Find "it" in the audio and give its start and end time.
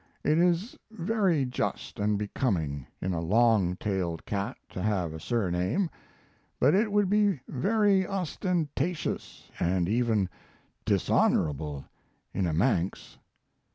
0.23-0.39, 6.73-6.91